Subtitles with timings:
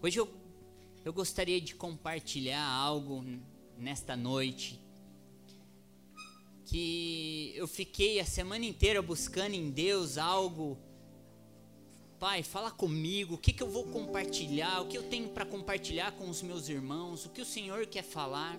[0.00, 0.28] Hoje eu,
[1.04, 3.24] eu gostaria de compartilhar algo
[3.76, 4.80] nesta noite
[6.64, 10.78] que eu fiquei a semana inteira buscando em Deus algo.
[12.20, 16.12] Pai, fala comigo, o que, que eu vou compartilhar, o que eu tenho para compartilhar
[16.12, 18.56] com os meus irmãos, o que o Senhor quer falar.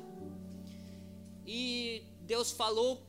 [1.47, 3.01] E Deus falou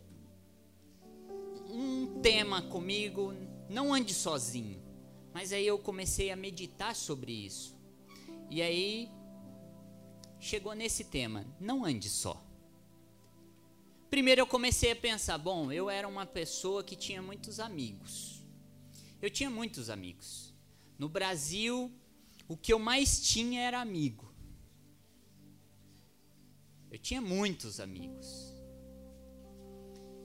[1.68, 3.34] um tema comigo,
[3.68, 4.80] não ande sozinho.
[5.34, 7.79] Mas aí eu comecei a meditar sobre isso.
[8.50, 9.08] E aí
[10.40, 12.44] chegou nesse tema, não ande só.
[14.10, 18.42] Primeiro eu comecei a pensar, bom, eu era uma pessoa que tinha muitos amigos.
[19.22, 20.52] Eu tinha muitos amigos.
[20.98, 21.92] No Brasil,
[22.48, 24.34] o que eu mais tinha era amigo.
[26.90, 28.52] Eu tinha muitos amigos.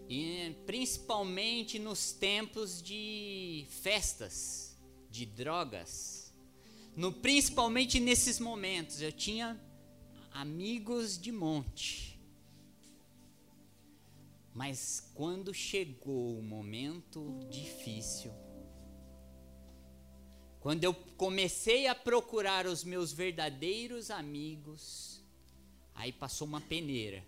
[0.09, 4.75] E principalmente nos tempos de festas,
[5.11, 6.24] de drogas.
[6.95, 9.59] No, principalmente nesses momentos, eu tinha
[10.31, 12.17] amigos de monte.
[14.53, 18.31] Mas quando chegou o momento difícil,
[20.61, 25.21] quando eu comecei a procurar os meus verdadeiros amigos,
[25.93, 27.21] aí passou uma peneira.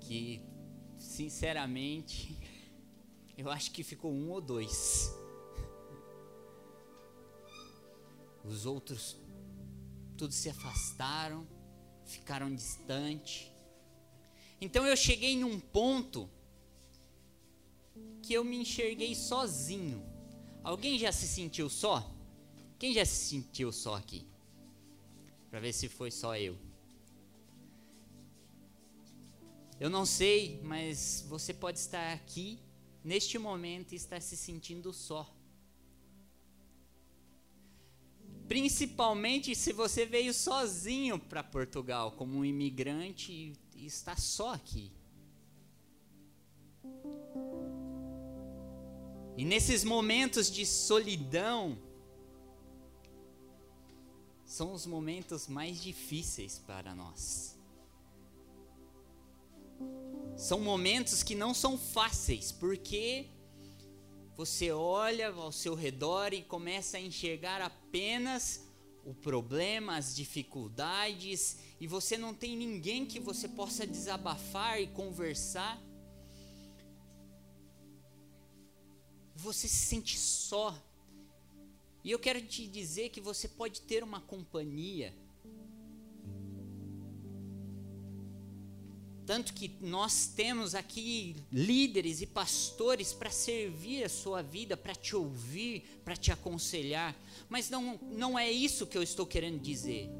[0.00, 0.42] Que,
[0.98, 2.36] sinceramente,
[3.38, 5.23] eu acho que ficou um ou dois.
[8.44, 9.16] Os outros
[10.16, 11.46] todos se afastaram,
[12.04, 13.50] ficaram distantes.
[14.60, 16.30] Então eu cheguei em um ponto
[18.22, 20.04] que eu me enxerguei sozinho.
[20.62, 22.10] Alguém já se sentiu só?
[22.78, 24.26] Quem já se sentiu só aqui?
[25.50, 26.58] Para ver se foi só eu.
[29.80, 32.58] Eu não sei, mas você pode estar aqui
[33.02, 35.33] neste momento e estar se sentindo só.
[38.48, 44.92] Principalmente se você veio sozinho para Portugal como um imigrante e, está só aqui.
[49.36, 51.78] E nesses momentos de solidão,
[54.44, 57.58] são os momentos mais difíceis para nós.
[60.36, 63.26] São momentos que não são fáceis, porque
[64.36, 68.66] você olha ao seu redor e começa a enxergar apenas
[69.04, 75.80] o problema, as dificuldades, e você não tem ninguém que você possa desabafar e conversar.
[79.36, 80.74] Você se sente só.
[82.02, 85.14] E eu quero te dizer que você pode ter uma companhia
[89.26, 95.16] Tanto que nós temos aqui líderes e pastores para servir a sua vida, para te
[95.16, 97.16] ouvir, para te aconselhar.
[97.48, 100.10] Mas não, não é isso que eu estou querendo dizer.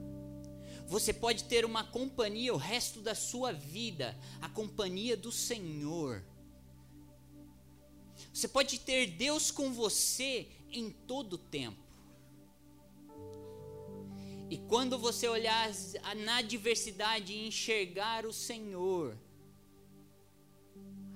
[0.87, 6.23] Você pode ter uma companhia o resto da sua vida, a companhia do Senhor.
[8.33, 11.84] Você pode ter Deus com você em todo o tempo.
[14.51, 15.71] E quando você olhar
[16.25, 19.17] na diversidade e enxergar o Senhor,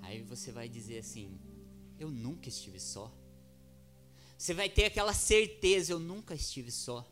[0.00, 1.38] aí você vai dizer assim:
[1.98, 3.12] Eu nunca estive só.
[4.36, 7.06] Você vai ter aquela certeza: Eu nunca estive só.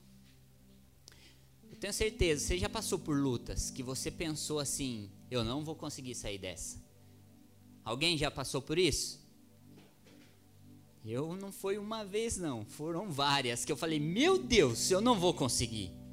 [1.71, 5.75] Eu tenho certeza, você já passou por lutas que você pensou assim: Eu não vou
[5.75, 6.83] conseguir sair dessa.
[7.85, 9.25] Alguém já passou por isso?
[11.05, 15.21] Eu não foi uma vez, não, foram várias que eu falei: Meu Deus, eu não
[15.21, 16.06] vou conseguir.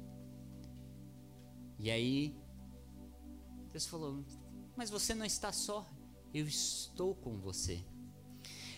[1.84, 2.34] E aí,
[3.70, 4.24] Deus falou:
[4.74, 5.86] Mas você não está só,
[6.32, 7.78] eu estou com você.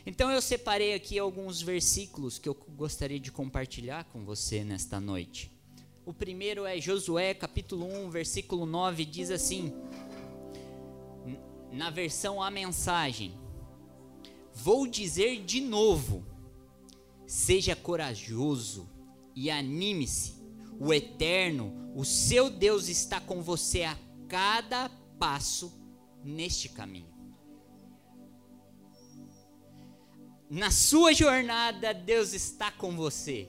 [0.04, 5.52] Então eu separei aqui alguns versículos que eu gostaria de compartilhar com você nesta noite.
[6.04, 9.72] O primeiro é Josué capítulo 1, versículo 9, diz assim:
[11.70, 13.38] na versão a mensagem:
[14.52, 16.26] Vou dizer de novo,
[17.24, 18.90] seja corajoso
[19.32, 20.35] e anime-se
[20.78, 23.96] o Eterno, o seu Deus está com você a
[24.28, 25.72] cada passo
[26.22, 27.14] neste caminho.
[30.48, 33.48] Na sua jornada, Deus está com você.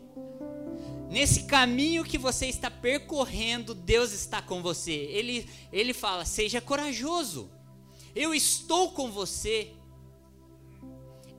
[1.09, 4.93] Nesse caminho que você está percorrendo, Deus está com você.
[4.93, 7.51] Ele, ele fala: seja corajoso.
[8.15, 9.73] Eu estou com você.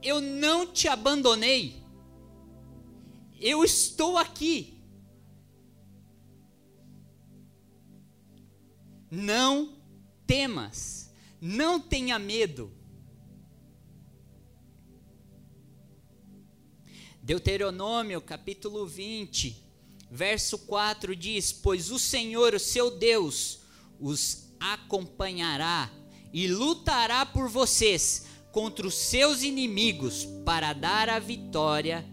[0.01, 1.83] Eu não te abandonei.
[3.41, 4.78] Eu estou aqui.
[9.11, 9.75] Não
[10.27, 11.11] temas,
[11.41, 12.71] não tenha medo.
[17.23, 19.63] Deuteronômio capítulo 20,
[20.11, 23.61] verso 4 diz: Pois o Senhor, o seu Deus,
[24.01, 25.91] os acompanhará
[26.33, 32.05] e lutará por vocês contra os seus inimigos para dar a vitória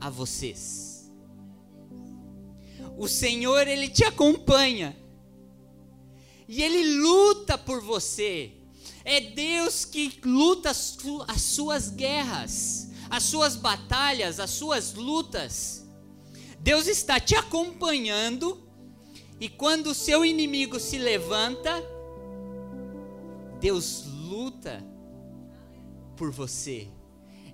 [0.00, 1.10] a vocês.
[2.96, 4.96] O Senhor, Ele te acompanha
[6.48, 8.52] e Ele luta por você.
[9.04, 10.96] É Deus que luta as,
[11.28, 15.84] as suas guerras, as suas batalhas, as suas lutas.
[16.60, 18.66] Deus está te acompanhando
[19.38, 21.82] e quando o seu inimigo se levanta,
[23.60, 24.82] Deus luta
[26.16, 26.88] por você.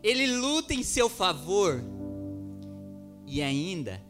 [0.03, 1.83] Ele luta em seu favor
[3.27, 4.01] e ainda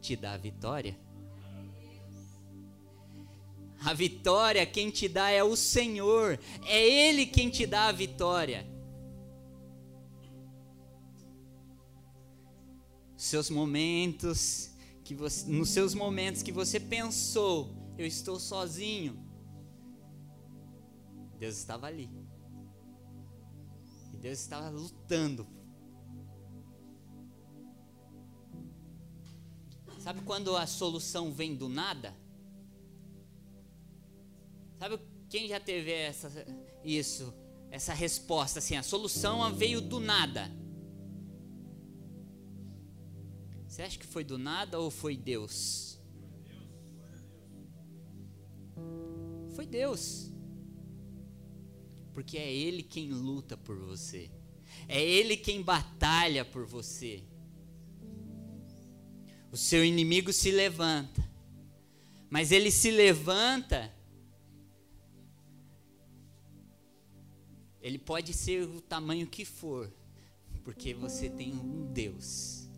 [0.00, 0.98] te dá a vitória.
[3.84, 8.66] A vitória quem te dá é o Senhor, é Ele quem te dá a vitória.
[13.16, 14.70] Seus momentos
[15.04, 19.18] que você, nos seus momentos que você pensou, eu estou sozinho,
[21.38, 22.08] Deus estava ali.
[24.12, 25.46] E Deus estava lutando.
[29.98, 32.21] Sabe quando a solução vem do nada?
[34.82, 34.98] Sabe
[35.28, 36.44] quem já teve essa,
[36.82, 37.32] isso,
[37.70, 38.74] essa resposta assim?
[38.74, 40.50] A solução veio do nada.
[43.64, 46.00] Você acha que foi do nada ou foi Deus?
[49.54, 50.32] Foi Deus.
[52.12, 54.32] Porque é Ele quem luta por você.
[54.88, 57.22] É Ele quem batalha por você.
[59.52, 61.22] O seu inimigo se levanta.
[62.28, 64.01] Mas ele se levanta
[67.82, 69.92] Ele pode ser o tamanho que for,
[70.62, 72.68] porque você tem um Deus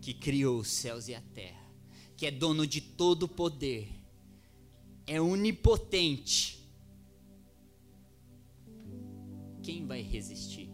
[0.00, 1.70] que criou os céus e a terra,
[2.16, 3.88] que é dono de todo o poder,
[5.06, 6.64] é onipotente.
[9.62, 10.70] Quem vai resistir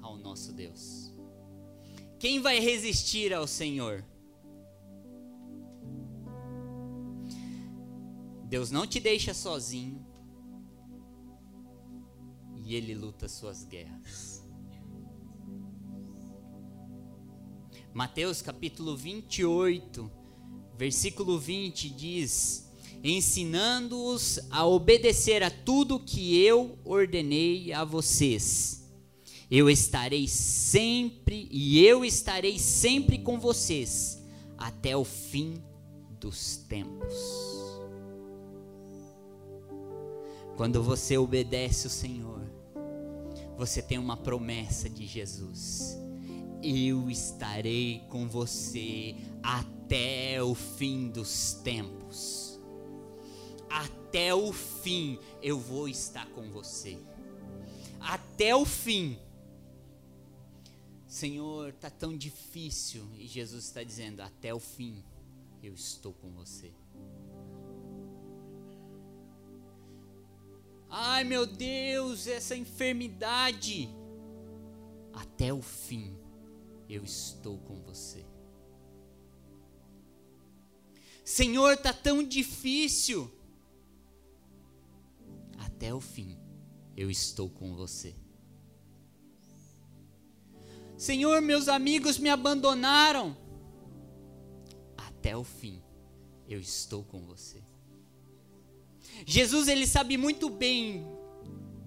[0.00, 1.12] ao nosso Deus?
[2.20, 4.04] Quem vai resistir ao Senhor?
[8.44, 10.07] Deus não te deixa sozinho
[12.68, 14.44] e ele luta suas guerras.
[17.94, 20.10] Mateus capítulo 28,
[20.76, 22.70] versículo 20 diz:
[23.02, 28.86] Ensinando-os a obedecer a tudo que eu ordenei a vocês.
[29.50, 34.22] Eu estarei sempre e eu estarei sempre com vocês
[34.58, 35.54] até o fim
[36.20, 37.14] dos tempos.
[40.54, 42.37] Quando você obedece o Senhor,
[43.58, 45.98] você tem uma promessa de Jesus.
[46.62, 52.60] Eu estarei com você até o fim dos tempos.
[53.68, 56.96] Até o fim eu vou estar com você.
[57.98, 59.18] Até o fim.
[61.08, 63.08] Senhor, está tão difícil.
[63.18, 65.02] E Jesus está dizendo: até o fim
[65.60, 66.72] eu estou com você.
[70.90, 73.88] Ai meu Deus, essa enfermidade.
[75.12, 76.16] Até o fim
[76.88, 78.24] eu estou com você.
[81.24, 83.30] Senhor, está tão difícil.
[85.58, 86.38] Até o fim
[86.96, 88.14] eu estou com você.
[90.96, 93.36] Senhor, meus amigos me abandonaram.
[94.96, 95.82] Até o fim
[96.48, 97.62] eu estou com você.
[99.26, 101.06] Jesus ele sabe muito bem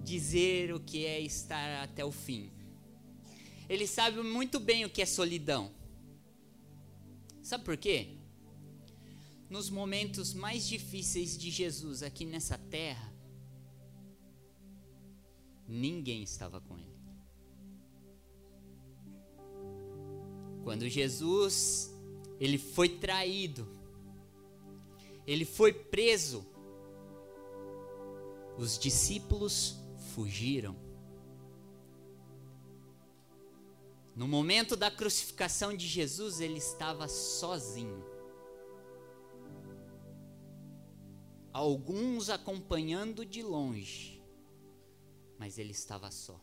[0.02, 2.50] dizer o que é estar até o fim.
[3.68, 5.72] Ele sabe muito bem o que é solidão.
[7.42, 8.16] Sabe por quê?
[9.48, 13.12] Nos momentos mais difíceis de Jesus aqui nessa terra,
[15.66, 16.92] ninguém estava com ele.
[20.62, 21.92] Quando Jesus
[22.38, 23.68] ele foi traído,
[25.26, 26.44] ele foi preso,
[28.58, 29.76] os discípulos
[30.14, 30.76] fugiram.
[34.14, 38.04] No momento da crucificação de Jesus, ele estava sozinho.
[41.52, 44.22] Alguns acompanhando de longe,
[45.38, 46.40] mas ele estava só.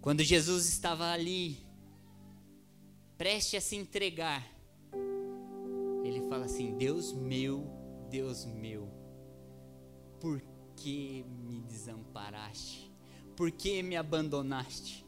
[0.00, 1.58] Quando Jesus estava ali,
[3.16, 4.46] preste a se entregar,
[6.04, 7.77] ele fala assim: Deus meu,
[8.10, 8.88] Deus meu,
[10.20, 10.42] por
[10.76, 12.90] que me desamparaste?
[13.36, 15.06] Por que me abandonaste?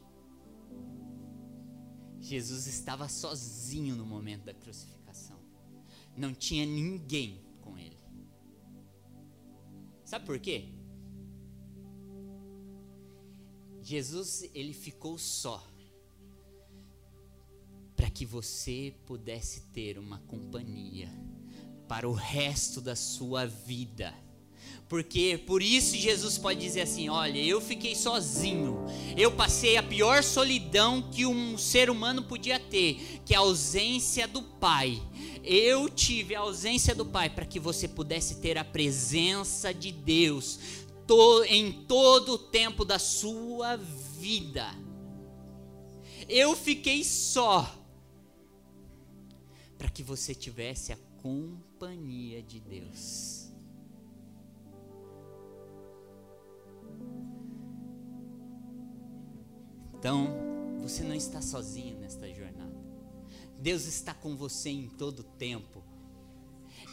[2.19, 5.39] Jesus estava sozinho no momento da crucificação.
[6.15, 7.97] Não tinha ninguém com ele.
[10.05, 10.69] Sabe por quê?
[13.81, 15.65] Jesus, ele ficou só
[17.95, 21.09] para que você pudesse ter uma companhia
[21.91, 24.13] para o resto da sua vida.
[24.87, 28.85] Porque por isso Jesus pode dizer assim: olha, eu fiquei sozinho,
[29.17, 34.25] eu passei a pior solidão que um ser humano podia ter, que é a ausência
[34.25, 35.03] do Pai.
[35.43, 40.59] Eu tive a ausência do Pai para que você pudesse ter a presença de Deus
[41.49, 43.75] em todo o tempo da sua
[44.17, 44.65] vida.
[46.29, 47.69] Eu fiquei só
[49.77, 50.97] para que você tivesse a
[51.81, 53.49] companhia de Deus.
[59.97, 60.27] Então,
[60.79, 62.71] você não está sozinho nesta jornada.
[63.57, 65.83] Deus está com você em todo tempo.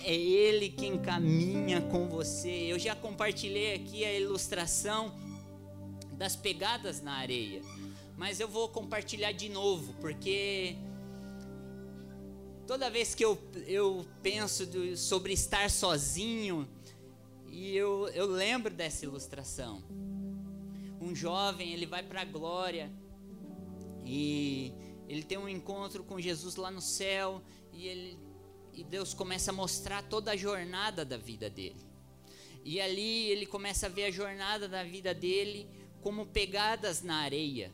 [0.00, 2.48] É Ele quem caminha com você.
[2.48, 5.14] Eu já compartilhei aqui a ilustração
[6.12, 7.60] das pegadas na areia,
[8.16, 10.78] mas eu vou compartilhar de novo, porque
[12.68, 16.68] toda vez que eu, eu penso do, sobre estar sozinho,
[17.48, 19.82] e eu, eu lembro dessa ilustração
[21.00, 22.92] um jovem, ele vai para a glória
[24.04, 24.72] e
[25.08, 28.18] ele tem um encontro com Jesus lá no céu e ele
[28.74, 31.80] e Deus começa a mostrar toda a jornada da vida dele.
[32.64, 35.68] E ali ele começa a ver a jornada da vida dele
[36.00, 37.72] como pegadas na areia.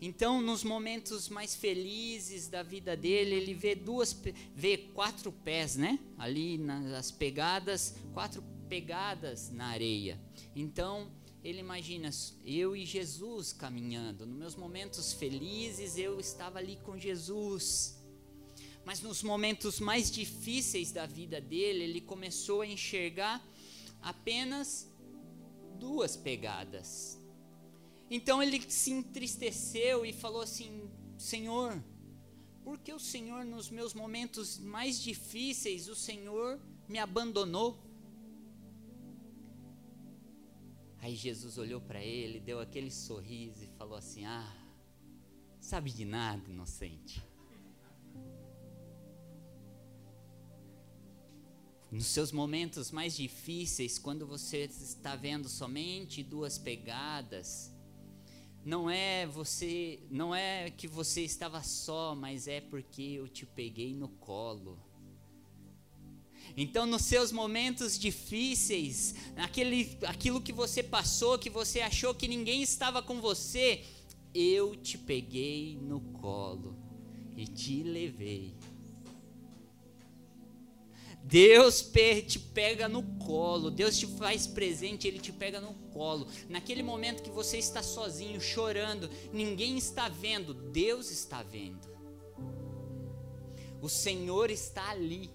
[0.00, 4.18] Então, nos momentos mais felizes da vida dele, ele vê duas,
[4.54, 5.98] vê quatro pés, né?
[6.16, 10.18] Ali nas pegadas, quatro pegadas na areia.
[10.56, 11.10] Então,
[11.44, 12.08] ele imagina
[12.44, 14.24] eu e Jesus caminhando.
[14.24, 17.98] Nos meus momentos felizes, eu estava ali com Jesus.
[18.84, 23.46] Mas nos momentos mais difíceis da vida dele, ele começou a enxergar
[24.00, 24.90] apenas
[25.78, 27.19] duas pegadas.
[28.10, 31.80] Então ele se entristeceu e falou assim: Senhor,
[32.64, 37.78] por que o Senhor, nos meus momentos mais difíceis, o Senhor me abandonou?
[40.98, 44.56] Aí Jesus olhou para ele, deu aquele sorriso e falou assim: Ah,
[45.60, 47.22] sabe de nada, inocente.
[51.90, 57.72] Nos seus momentos mais difíceis, quando você está vendo somente duas pegadas,
[58.64, 63.94] não é você, não é que você estava só, mas é porque eu te peguei
[63.94, 64.78] no colo.
[66.56, 72.62] Então, nos seus momentos difíceis, aquele, aquilo que você passou, que você achou que ninguém
[72.62, 73.84] estava com você,
[74.34, 76.76] eu te peguei no colo
[77.36, 78.54] e te levei.
[81.22, 81.80] Deus
[82.26, 86.26] te pega no colo, Deus te faz presente, Ele te pega no colo.
[86.48, 91.88] Naquele momento que você está sozinho, chorando, ninguém está vendo, Deus está vendo.
[93.80, 95.30] O Senhor está ali.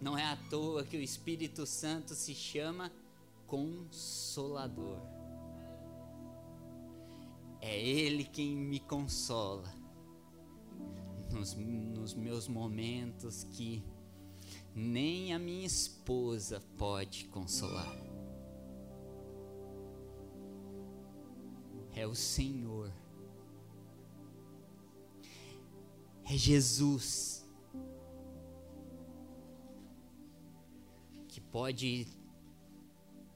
[0.00, 2.92] Não é à toa que o Espírito Santo se chama
[3.46, 4.98] Consolador.
[7.60, 9.81] É Ele quem me consola
[11.32, 13.82] nos, nos meus momentos que
[14.74, 17.96] nem a minha esposa pode consolar.
[21.94, 22.92] É o Senhor.
[26.24, 27.42] É Jesus
[31.52, 32.06] pode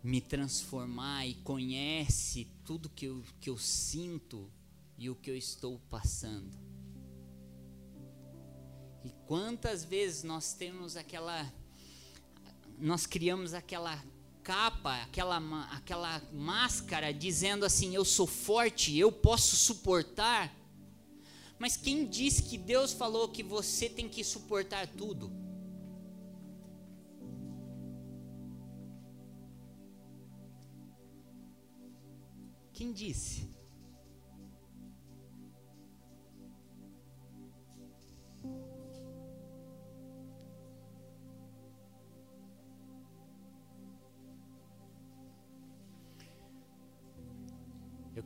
[0.02, 4.50] me transformar e conhece tudo que eu, que eu sinto
[4.96, 6.65] e o que eu estou passando.
[9.26, 11.52] Quantas vezes nós temos aquela.
[12.78, 14.00] Nós criamos aquela
[14.42, 15.38] capa, aquela,
[15.72, 20.54] aquela máscara dizendo assim: eu sou forte, eu posso suportar.
[21.58, 25.32] Mas quem disse que Deus falou que você tem que suportar tudo?
[32.72, 33.55] Quem disse?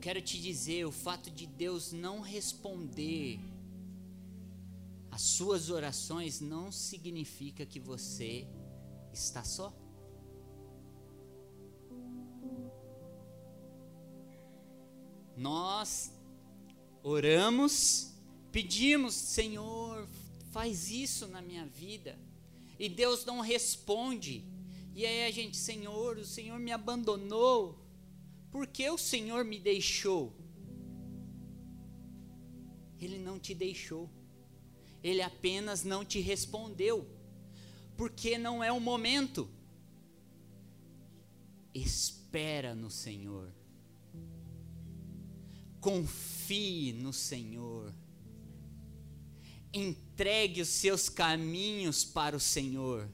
[0.01, 3.39] Quero te dizer, o fato de Deus não responder
[5.11, 8.47] às suas orações não significa que você
[9.13, 9.71] está só.
[15.37, 16.11] Nós
[17.03, 18.11] oramos,
[18.51, 20.07] pedimos, Senhor,
[20.51, 22.17] faz isso na minha vida.
[22.79, 24.43] E Deus não responde.
[24.95, 27.77] E aí a gente, Senhor, o Senhor me abandonou.
[28.51, 30.35] Por que o Senhor me deixou?
[32.99, 34.09] Ele não te deixou.
[35.01, 37.07] Ele apenas não te respondeu.
[37.95, 39.49] Porque não é o momento.
[41.73, 43.51] Espera no Senhor.
[45.79, 47.93] Confie no Senhor.
[49.73, 53.09] Entregue os seus caminhos para o Senhor.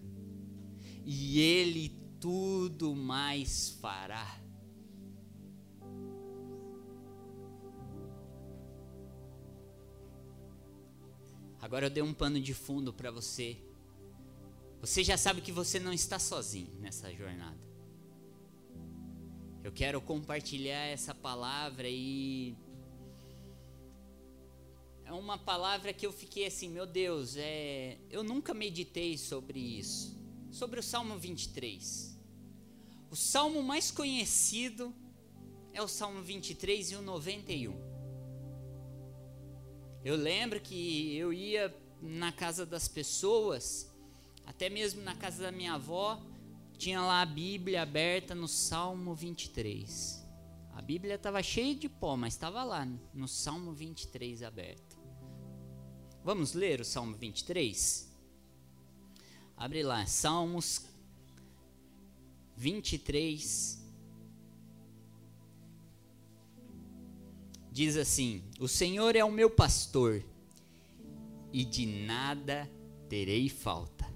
[1.06, 1.89] E Ele
[2.20, 4.47] tudo mais fará.
[11.68, 13.58] Agora eu dei um pano de fundo para você.
[14.80, 17.60] Você já sabe que você não está sozinho nessa jornada.
[19.62, 22.56] Eu quero compartilhar essa palavra e
[25.04, 30.18] é uma palavra que eu fiquei assim, meu Deus, é, eu nunca meditei sobre isso.
[30.50, 32.18] Sobre o Salmo 23.
[33.12, 34.96] O salmo mais conhecido
[35.74, 37.87] é o Salmo 23 e o 91.
[40.08, 43.92] Eu lembro que eu ia na casa das pessoas,
[44.46, 46.18] até mesmo na casa da minha avó,
[46.78, 50.26] tinha lá a Bíblia aberta no Salmo 23.
[50.74, 54.98] A Bíblia estava cheia de pó, mas estava lá no Salmo 23 aberto.
[56.24, 58.10] Vamos ler o Salmo 23?
[59.58, 60.86] Abre lá, Salmos
[62.56, 63.76] 23,
[67.77, 70.24] diz assim: O Senhor é o meu pastor,
[71.53, 72.67] e de nada
[73.07, 74.12] terei falta.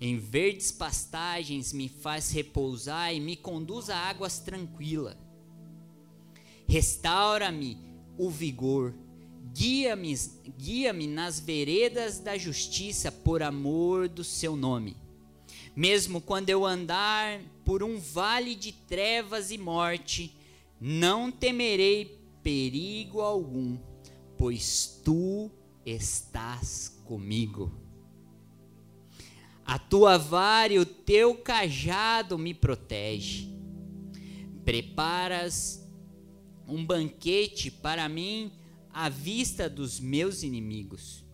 [0.00, 5.18] Em verdes pastagens me faz repousar e me conduz a águas tranquilas.
[6.66, 7.76] Restaura-me
[8.16, 8.94] o vigor,
[9.52, 10.14] guia-me
[10.58, 14.96] guia nas veredas da justiça por amor do seu nome.
[15.76, 20.34] Mesmo quando eu andar por um vale de trevas e morte,
[20.80, 23.78] não temerei perigo algum,
[24.36, 25.50] pois tu
[25.84, 27.72] estás comigo.
[29.64, 33.48] A tua vara e o teu cajado me protege.
[34.64, 35.88] Preparas
[36.66, 38.52] um banquete para mim
[38.90, 41.24] à vista dos meus inimigos.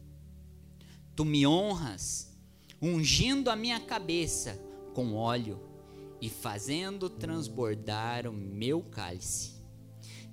[1.17, 2.37] Tu me honras,
[2.81, 4.61] ungindo a minha cabeça
[4.95, 5.61] com óleo
[6.21, 9.58] e fazendo transbordar o meu cálice.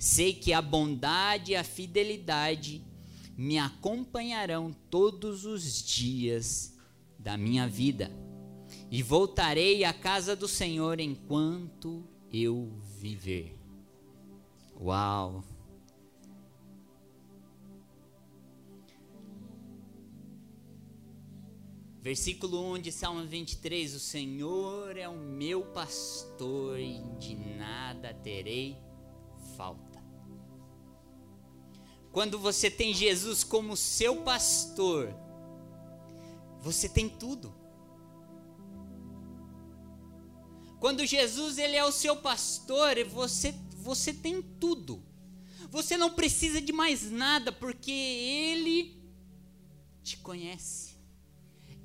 [0.06, 2.86] Sei que a bondade e a fidelidade
[3.36, 6.78] me acompanharão todos os dias
[7.18, 8.12] da minha vida,
[8.92, 13.60] e voltarei à casa do Senhor enquanto eu viver.
[14.80, 15.44] Uau!
[22.00, 28.78] Versículo 1 de Salmo 23: O Senhor é o meu pastor e de nada terei
[29.58, 29.85] falta.
[32.16, 35.14] Quando você tem Jesus como seu pastor,
[36.62, 37.54] você tem tudo.
[40.80, 45.04] Quando Jesus ele é o seu pastor, você você tem tudo.
[45.70, 48.98] Você não precisa de mais nada porque ele
[50.02, 50.96] te conhece.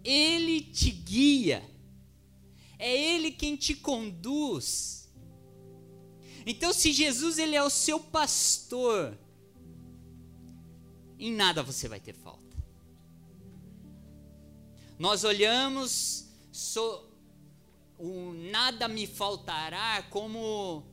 [0.05, 1.69] Ele te guia.
[2.79, 5.01] É ele quem te conduz
[6.47, 9.19] então, se Jesus ele é o seu pastor,
[11.20, 12.56] em nada você vai ter falta.
[14.98, 17.06] Nós olhamos so,
[17.98, 20.85] o nada me faltará como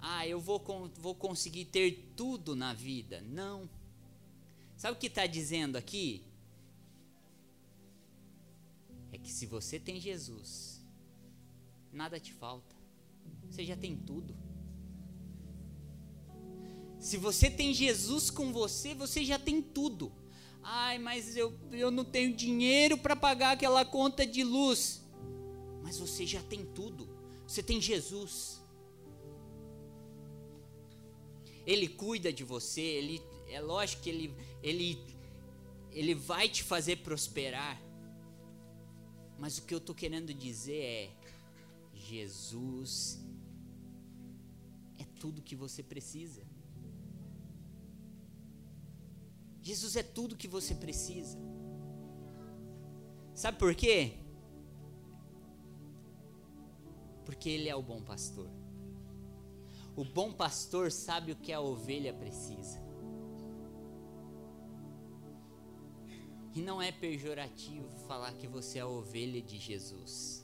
[0.00, 0.62] ah, eu vou,
[0.98, 3.20] vou conseguir ter tudo na vida.
[3.22, 3.68] Não.
[4.76, 6.24] Sabe o que está dizendo aqui?
[9.12, 10.80] É que se você tem Jesus,
[11.92, 12.76] nada te falta.
[13.50, 14.36] Você já tem tudo.
[17.08, 20.12] Se você tem Jesus com você, você já tem tudo.
[20.62, 25.02] Ai, mas eu, eu não tenho dinheiro para pagar aquela conta de luz.
[25.82, 27.08] Mas você já tem tudo.
[27.46, 28.60] Você tem Jesus.
[31.64, 34.98] Ele cuida de você, ele é lógico que ele ele
[35.90, 37.80] ele vai te fazer prosperar.
[39.38, 41.10] Mas o que eu estou querendo dizer é
[41.94, 43.18] Jesus
[44.98, 46.47] é tudo que você precisa.
[49.68, 51.36] Jesus é tudo que você precisa.
[53.34, 54.14] Sabe por quê?
[57.26, 58.48] Porque Ele é o bom pastor.
[59.94, 62.80] O bom pastor sabe o que a ovelha precisa.
[66.54, 70.42] E não é pejorativo falar que você é a ovelha de Jesus.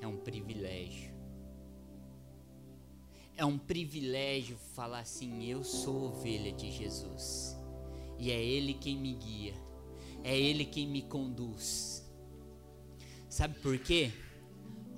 [0.00, 1.15] É um privilégio.
[3.36, 7.56] É um privilégio falar assim: eu sou ovelha de Jesus.
[8.18, 9.54] E é Ele quem me guia.
[10.24, 12.02] É Ele quem me conduz.
[13.28, 14.10] Sabe por quê?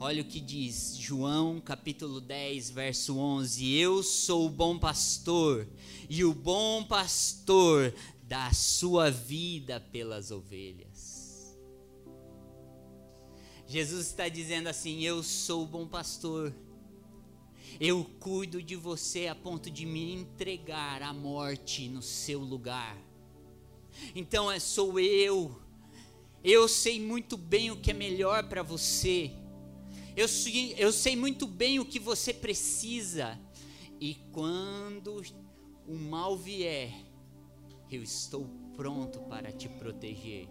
[0.01, 5.67] Olha o que diz João capítulo 10, verso 11: Eu sou o bom pastor,
[6.09, 11.59] e o bom pastor dá sua vida pelas ovelhas.
[13.67, 16.55] Jesus está dizendo assim: Eu sou o bom pastor,
[17.81, 22.97] eu cuido de você a ponto de me entregar à morte no seu lugar.
[24.15, 25.61] Então é sou eu.
[26.43, 29.33] Eu sei muito bem o que é melhor para você.
[30.17, 30.27] Eu,
[30.77, 33.39] eu sei muito bem o que você precisa.
[34.01, 35.23] E quando
[35.87, 36.93] o mal vier,
[37.91, 40.49] eu estou pronto para te proteger.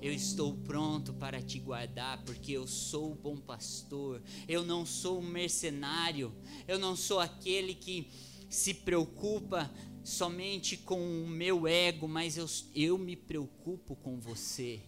[0.00, 4.22] Eu estou pronto para te guardar, porque eu sou o bom pastor.
[4.48, 6.32] Eu não sou um mercenário.
[6.66, 8.10] Eu não sou aquele que
[8.48, 9.70] se preocupa
[10.02, 14.80] somente com o meu ego, mas eu, eu me preocupo com você.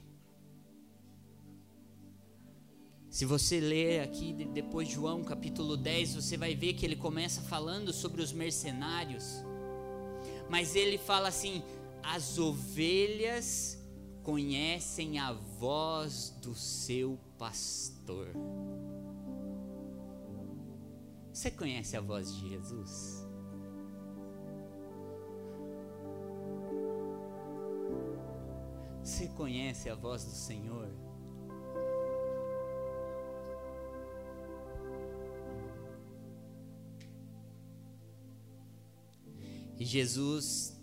[3.13, 7.93] Se você ler aqui depois João capítulo 10, você vai ver que ele começa falando
[7.93, 9.45] sobre os mercenários.
[10.49, 11.63] Mas ele fala assim:
[12.03, 13.79] as ovelhas
[14.23, 18.29] conhecem a voz do seu pastor.
[21.33, 23.27] Você conhece a voz de Jesus?
[29.03, 30.89] Você conhece a voz do Senhor?
[39.79, 40.81] Jesus,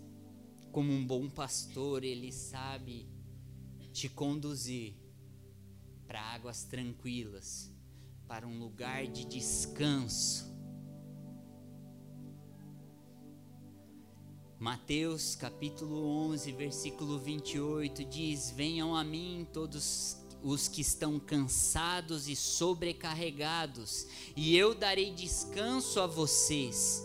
[0.70, 3.08] como um bom pastor, ele sabe
[3.92, 4.94] te conduzir
[6.06, 7.70] para águas tranquilas,
[8.26, 10.50] para um lugar de descanso.
[14.58, 22.36] Mateus capítulo 11, versículo 28 diz: Venham a mim todos os que estão cansados e
[22.36, 27.02] sobrecarregados, e eu darei descanso a vocês.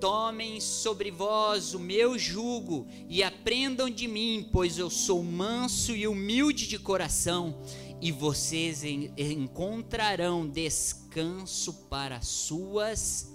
[0.00, 6.06] Tomem sobre vós o meu jugo e aprendam de mim, pois eu sou manso e
[6.06, 7.58] humilde de coração,
[8.00, 13.32] e vocês encontrarão descanso para suas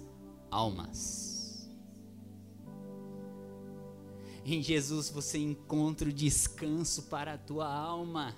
[0.50, 1.68] almas.
[4.44, 8.36] Em Jesus você encontra o descanso para a tua alma.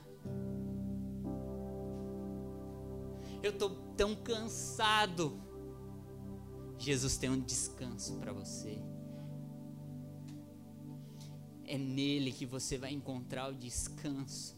[3.43, 5.44] Eu estou tão cansado
[6.85, 8.79] Jesus tem um descanso para você.
[11.65, 14.55] É nele que você vai encontrar o descanso.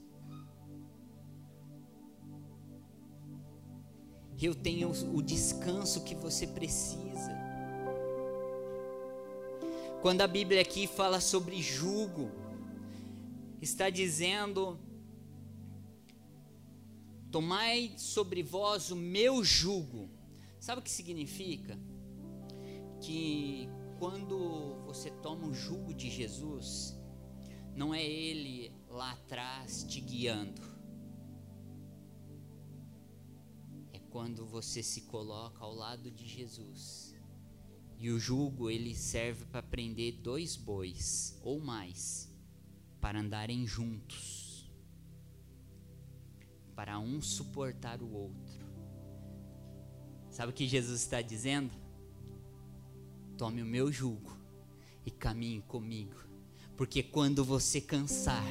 [4.43, 7.31] Eu tenho o descanso que você precisa.
[10.03, 12.29] Quando a Bíblia aqui fala sobre jugo,
[13.63, 14.77] está dizendo:
[17.31, 20.11] Tomai sobre vós o meu jugo.
[20.59, 21.79] Sabe o que significa?
[23.01, 26.99] Que quando você toma o jugo de Jesus,
[27.75, 30.63] não é Ele lá atrás te guiando.
[33.93, 37.15] É quando você se coloca ao lado de Jesus.
[37.99, 42.31] E o jugo ele serve para prender dois bois ou mais
[43.01, 44.71] para andarem juntos.
[46.75, 48.67] Para um suportar o outro.
[50.31, 51.86] Sabe o que Jesus está dizendo?
[53.37, 54.35] Tome o meu jugo
[55.05, 56.17] e caminhe comigo,
[56.75, 58.47] porque quando você cansar,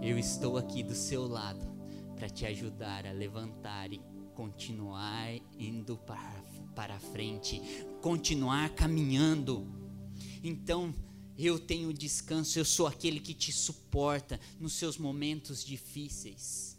[0.00, 1.66] eu estou aqui do seu lado
[2.14, 4.00] para te ajudar a levantar e
[4.34, 7.60] continuar indo para, para frente,
[8.00, 9.66] continuar caminhando.
[10.44, 10.94] Então,
[11.36, 16.71] eu tenho descanso, eu sou aquele que te suporta nos seus momentos difíceis.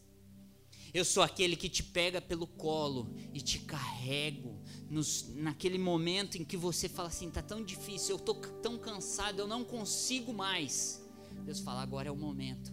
[0.94, 6.46] Eu sou aquele que te pega pelo colo e te carrego nos, naquele momento em
[6.46, 11.04] que você fala assim, tá tão difícil, eu tô tão cansado, eu não consigo mais.
[11.44, 12.72] Deus fala, agora é o momento.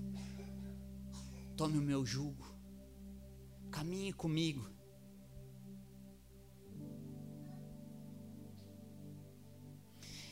[1.57, 2.45] Tome o meu jugo.
[3.71, 4.69] Caminhe comigo.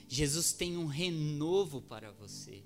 [0.06, 2.64] Jesus tem um renovo para você.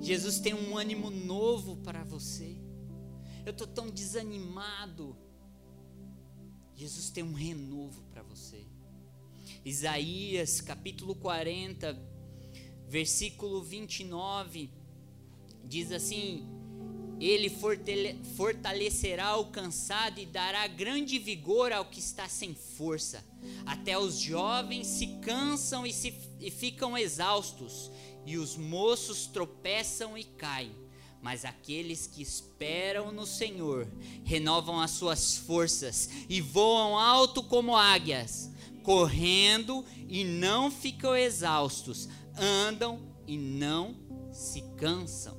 [0.00, 2.65] Jesus tem um ânimo novo para você
[3.46, 5.16] eu estou tão desanimado.
[6.74, 8.66] Jesus tem um renovo para você.
[9.64, 11.96] Isaías capítulo 40,
[12.88, 14.70] Versículo 29
[15.64, 16.46] diz assim:
[17.20, 17.50] Ele
[18.36, 23.24] fortalecerá o cansado e dará grande vigor ao que está sem força.
[23.64, 27.90] Até os jovens se cansam e, se, e ficam exaustos,
[28.24, 30.85] e os moços tropeçam e caem.
[31.26, 33.88] Mas aqueles que esperam no Senhor
[34.22, 38.48] renovam as suas forças e voam alto como águias,
[38.84, 42.08] correndo e não ficam exaustos,
[42.38, 43.96] andam e não
[44.30, 45.36] se cansam.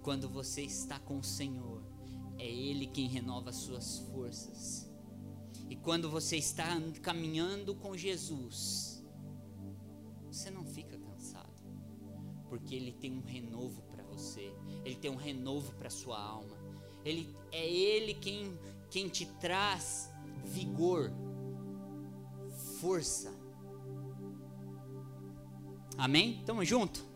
[0.00, 1.82] Quando você está com o Senhor,
[2.38, 4.88] é Ele quem renova as suas forças.
[5.68, 8.89] E quando você está caminhando com Jesus,
[12.50, 14.52] porque Ele tem um renovo para você,
[14.84, 16.58] Ele tem um renovo para sua alma.
[17.04, 18.58] Ele é Ele quem
[18.90, 20.10] quem te traz
[20.44, 21.12] vigor,
[22.80, 23.32] força.
[25.96, 26.42] Amém?
[26.44, 27.08] Tamo junto.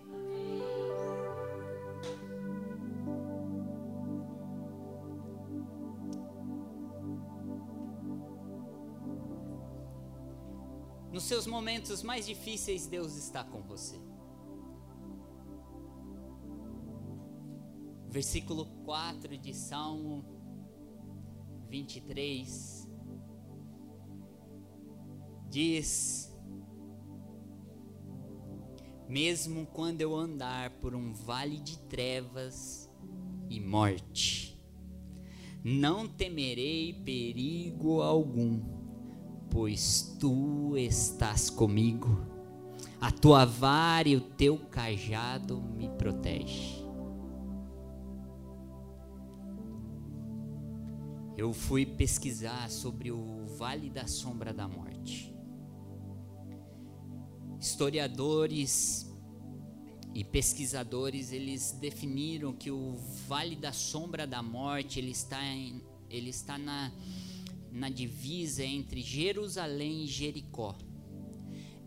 [11.13, 14.14] Nos seus momentos mais difíceis, Deus está com você.
[18.15, 20.25] Versículo 4 de Salmo
[21.69, 22.89] 23
[25.51, 26.33] diz:
[29.09, 32.89] Mesmo quando eu andar por um vale de trevas
[33.51, 34.63] e morte,
[35.65, 38.63] não temerei perigo algum
[39.51, 42.25] pois tu estás comigo.
[43.01, 46.84] A tua vara e o teu cajado me protegem.
[51.37, 55.35] Eu fui pesquisar sobre o Vale da Sombra da Morte.
[57.59, 59.11] Historiadores
[60.15, 62.95] e pesquisadores eles definiram que o
[63.27, 66.93] Vale da Sombra da Morte ele está, em, ele está na
[67.75, 70.77] na divisa entre Jerusalém e Jericó.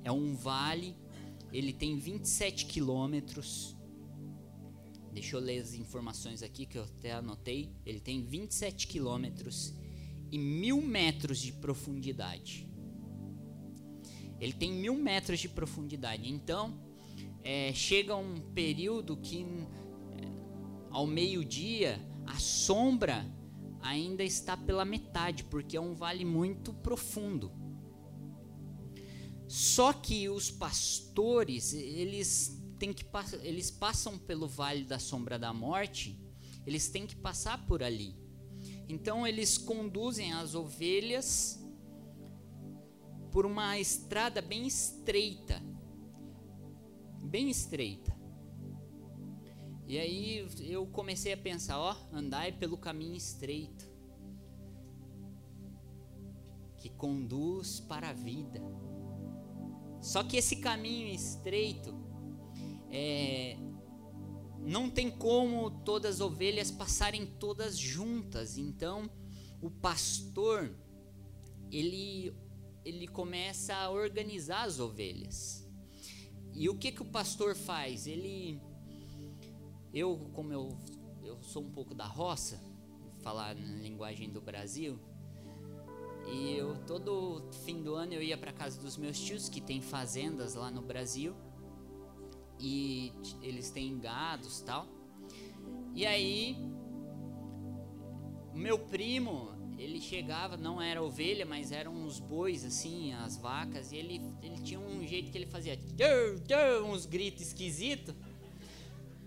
[0.04, 0.94] É um vale,
[1.54, 3.77] ele tem 27 quilômetros.
[5.18, 7.72] Deixa eu ler as informações aqui que eu até anotei.
[7.84, 9.74] Ele tem 27 quilômetros
[10.32, 12.70] e mil metros de profundidade.
[14.40, 16.30] Ele tem mil metros de profundidade.
[16.30, 16.80] Então,
[17.44, 20.28] é, chega um período que, é,
[20.92, 23.26] ao meio-dia, a sombra
[23.82, 27.52] ainda está pela metade, porque é um vale muito profundo.
[29.48, 33.06] Só que os pastores, eles têm que
[33.42, 36.20] eles passam pelo vale da sombra da morte,
[36.66, 38.16] eles têm que passar por ali.
[38.88, 41.60] Então eles conduzem as ovelhas
[43.32, 45.62] por uma estrada bem estreita.
[47.22, 48.16] Bem estreita.
[49.88, 53.88] E aí eu comecei a pensar, ó, andai pelo caminho estreito
[56.78, 58.62] que conduz para a vida.
[60.02, 62.07] Só que esse caminho estreito
[62.92, 63.58] é,
[64.60, 68.58] não tem como todas as ovelhas passarem todas juntas.
[68.58, 69.10] Então
[69.62, 70.76] o pastor
[71.72, 72.34] ele
[72.86, 75.68] ele começa a organizar as ovelhas.
[76.54, 78.08] E o que que o pastor faz?
[78.08, 78.62] Ele
[79.94, 80.78] eu, como eu,
[81.24, 82.62] eu sou um pouco da roça,
[83.22, 85.00] falar na linguagem do Brasil,
[86.28, 89.82] e eu todo fim do ano eu ia para casa dos meus tios que tem
[89.82, 91.36] fazendas lá no Brasil
[92.60, 94.88] e eles têm gados tal.
[95.94, 96.58] E aí
[98.54, 103.98] meu primo ele chegava, não era ovelha, mas eram uns bois assim, as vacas, e
[103.98, 105.80] ele, ele tinha um jeito que ele fazia
[106.84, 108.16] uns gritos esquisitos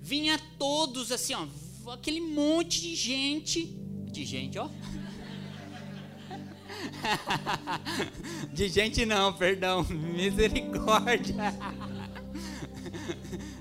[0.01, 1.47] vinha todos assim, ó,
[1.93, 3.67] aquele monte de gente,
[4.11, 4.69] de gente, ó.
[8.53, 11.35] de gente não, perdão, misericórdia.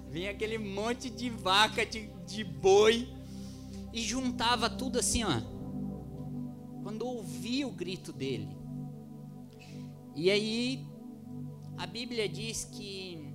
[0.10, 3.08] vinha aquele monte de vaca, de, de boi,
[3.94, 5.42] e juntava tudo assim, ó.
[6.84, 8.50] Quando ouvia o grito dele.
[10.16, 10.86] E aí,
[11.78, 13.34] a Bíblia diz que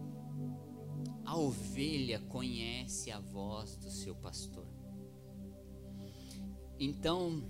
[1.24, 4.66] a ovelha conhece a voz do seu pastor.
[6.78, 7.42] Então,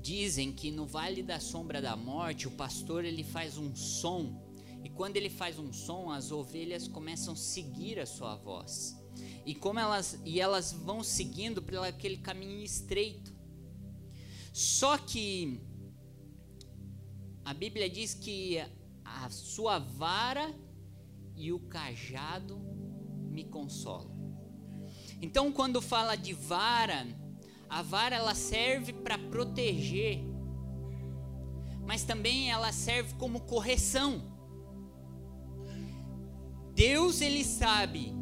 [0.00, 4.45] dizem que no vale da sombra da morte, o pastor ele faz um som,
[4.86, 8.96] e quando ele faz um som, as ovelhas começam a seguir a sua voz.
[9.44, 13.34] E como elas e elas vão seguindo por aquele caminho estreito.
[14.52, 15.60] Só que
[17.44, 18.58] a Bíblia diz que
[19.04, 20.54] a sua vara
[21.34, 22.56] e o cajado
[23.28, 24.14] me consolam.
[25.20, 27.08] Então, quando fala de vara,
[27.68, 30.20] a vara ela serve para proteger,
[31.84, 34.35] mas também ela serve como correção.
[36.76, 38.12] Deus ele sabe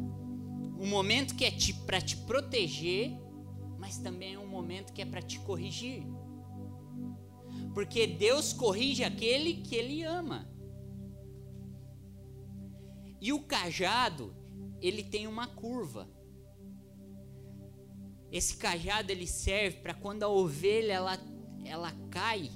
[0.79, 1.51] o momento que é
[1.85, 3.11] para te proteger,
[3.77, 6.03] mas também é um momento que é para te corrigir.
[7.73, 10.49] Porque Deus corrige aquele que ele ama.
[13.19, 14.33] E o cajado,
[14.79, 16.09] ele tem uma curva.
[18.31, 21.19] Esse cajado ele serve para quando a ovelha ela,
[21.65, 22.49] ela cai,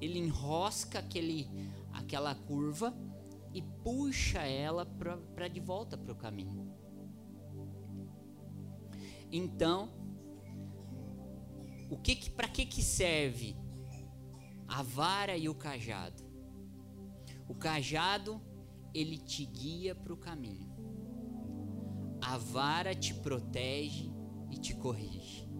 [0.00, 1.46] ele enrosca aquele,
[1.92, 3.11] aquela curva
[3.52, 6.72] e puxa ela para de volta para o caminho.
[9.30, 9.90] Então,
[11.90, 13.56] o que, que para que que serve
[14.66, 16.22] a vara e o cajado?
[17.48, 18.40] O cajado
[18.94, 20.70] ele te guia para o caminho.
[22.20, 24.10] A vara te protege
[24.50, 25.50] e te corrige.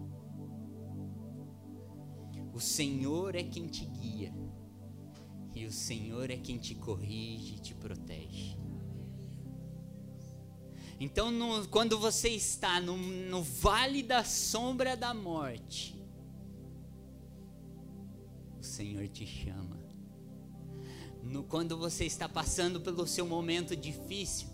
[2.53, 4.33] O Senhor é quem te guia.
[5.63, 8.57] E o Senhor é quem te corrige e te protege.
[10.99, 15.97] Então, no, quando você está no, no vale da sombra da morte,
[18.59, 19.79] o Senhor te chama.
[21.23, 24.49] No, quando você está passando pelo seu momento difícil,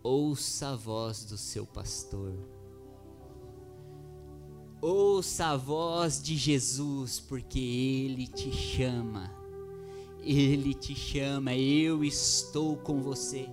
[0.00, 2.61] ouça a voz do seu pastor.
[4.84, 9.32] Ouça a voz de Jesus, porque Ele te chama.
[10.20, 13.48] Ele te chama, eu estou com você.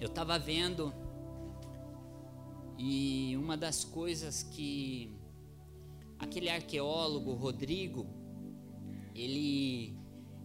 [0.00, 0.94] Eu estava vendo,
[2.78, 5.12] e uma das coisas que
[6.20, 8.06] aquele arqueólogo Rodrigo,
[9.12, 9.98] ele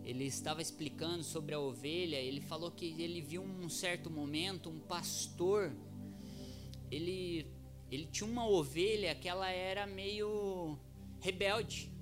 [0.04, 4.80] ele estava explicando sobre a ovelha, ele falou que ele viu um certo momento um
[4.80, 5.72] pastor,
[6.96, 7.48] ele
[7.92, 10.78] ele tinha uma ovelha que ela era meio
[11.20, 11.94] rebelde.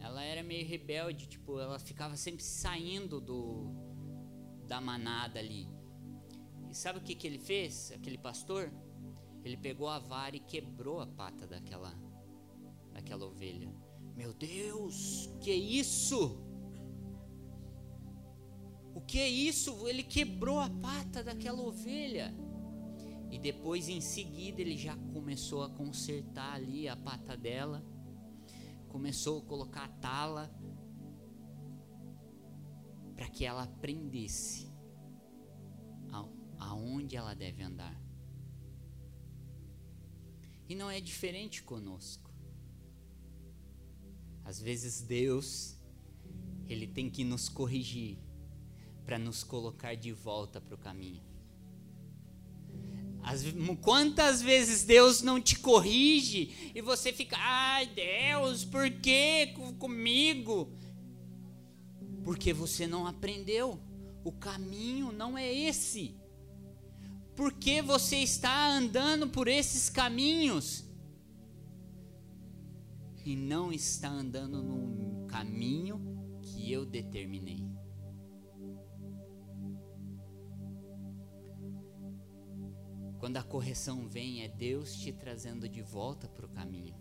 [0.00, 3.74] Ela era meio rebelde, tipo, ela ficava sempre saindo do
[4.66, 5.66] da manada ali.
[6.70, 7.90] E sabe o que que ele fez?
[7.92, 8.70] Aquele pastor,
[9.42, 11.94] ele pegou a vara e quebrou a pata daquela
[12.92, 13.72] daquela ovelha.
[14.14, 16.38] Meu Deus, que isso?
[18.94, 19.88] O que é isso?
[19.88, 22.34] Ele quebrou a pata daquela ovelha.
[23.30, 27.84] E depois, em seguida, ele já começou a consertar ali a pata dela.
[28.88, 30.50] Começou a colocar a tala
[33.14, 34.68] para que ela aprendesse
[36.58, 38.00] aonde ela deve andar.
[40.68, 42.30] E não é diferente conosco.
[44.44, 45.76] Às vezes Deus,
[46.68, 48.18] ele tem que nos corrigir
[49.04, 51.22] para nos colocar de volta para o caminho.
[53.28, 53.44] As,
[53.82, 60.72] quantas vezes Deus não te corrige e você fica, ai Deus, por que comigo?
[62.24, 63.78] Porque você não aprendeu.
[64.24, 66.16] O caminho não é esse.
[67.36, 70.86] Porque você está andando por esses caminhos
[73.26, 76.00] e não está andando no caminho
[76.40, 77.67] que eu determinei.
[83.18, 86.94] Quando a correção vem, é Deus te trazendo de volta para o caminho.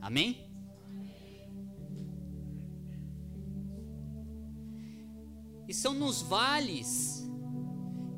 [0.00, 0.48] Amém?
[5.68, 7.28] E são nos vales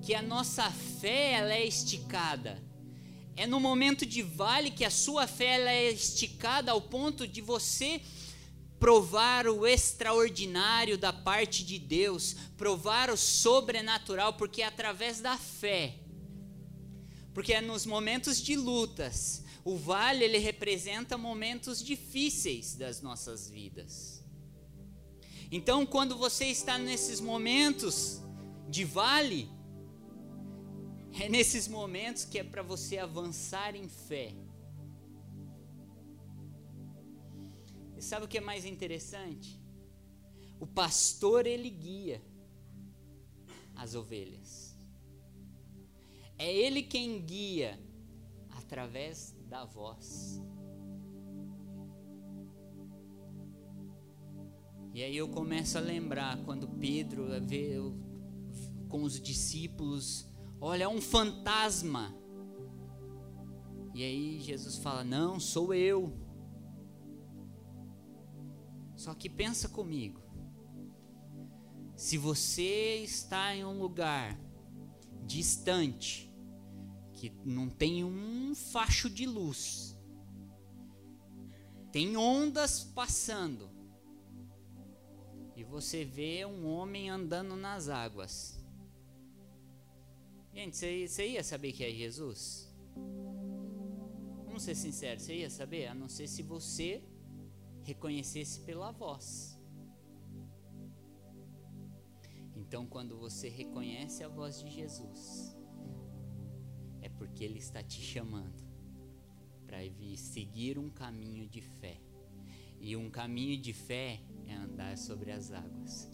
[0.03, 2.63] que a nossa fé ela é esticada.
[3.37, 7.41] É no momento de vale que a sua fé ela é esticada ao ponto de
[7.41, 8.01] você
[8.79, 16.02] provar o extraordinário da parte de Deus, provar o sobrenatural, porque é através da fé.
[17.35, 19.43] Porque é nos momentos de lutas.
[19.65, 24.23] O vale ele representa momentos difíceis das nossas vidas.
[25.51, 28.21] Então, quando você está nesses momentos
[28.69, 29.49] de vale,
[31.21, 34.35] é nesses momentos que é para você avançar em fé.
[37.97, 39.61] E sabe o que é mais interessante?
[40.59, 42.23] O pastor ele guia
[43.77, 44.72] as ovelhas.
[46.43, 47.79] É ele quem guia
[48.51, 50.43] através da voz.
[54.93, 57.97] E aí eu começo a lembrar quando Pedro veio
[58.89, 60.33] com os discípulos
[60.65, 62.13] Olha, é um fantasma.
[63.95, 66.13] E aí Jesus fala: Não, sou eu.
[68.97, 70.21] Só que pensa comigo.
[71.97, 74.39] Se você está em um lugar
[75.25, 76.32] distante,
[77.23, 79.97] que não tem um facho de luz,
[81.93, 83.71] tem ondas passando,
[85.55, 88.61] e você vê um homem andando nas águas.
[90.53, 92.69] Gente, você, ia saber que é Jesus?
[94.45, 95.87] Vamos ser sinceros, você ia saber?
[95.87, 97.05] A não ser se você
[97.85, 99.57] reconhecesse pela voz.
[102.57, 105.62] Então, quando você reconhece a voz de Jesus,
[107.03, 108.63] é porque Ele está te chamando
[109.67, 109.79] para
[110.17, 112.01] seguir um caminho de fé.
[112.81, 116.11] E um caminho de fé é andar sobre as águas.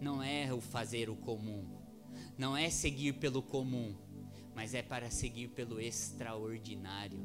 [0.00, 1.66] Não é o fazer o comum,
[2.36, 3.96] não é seguir pelo comum,
[4.54, 7.18] mas é para seguir pelo extraordinário.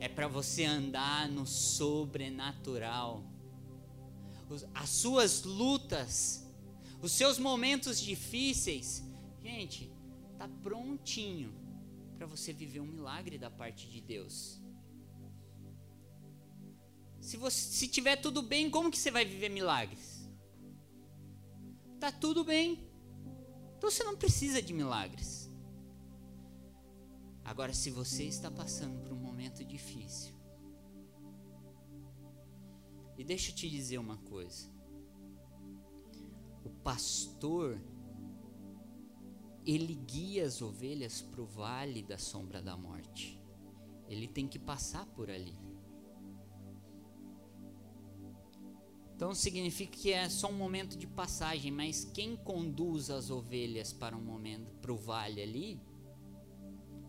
[0.00, 3.24] É para você andar no sobrenatural.
[4.74, 6.50] As suas lutas,
[7.00, 9.04] os seus momentos difíceis,
[9.42, 9.92] gente,
[10.36, 11.67] tá prontinho
[12.18, 14.60] para você viver um milagre da parte de Deus.
[17.20, 20.28] Se você se tiver tudo bem, como que você vai viver milagres?
[22.00, 22.90] Tá tudo bem.
[23.76, 25.48] Então você não precisa de milagres.
[27.44, 30.34] Agora, se você está passando por um momento difícil,
[33.16, 34.68] e deixa eu te dizer uma coisa:
[36.64, 37.80] o pastor,
[39.74, 43.38] ele guia as ovelhas para o vale da sombra da morte,
[44.08, 45.54] ele tem que passar por ali.
[49.14, 54.16] Então significa que é só um momento de passagem, mas quem conduz as ovelhas para
[54.16, 55.80] um momento, para o vale ali,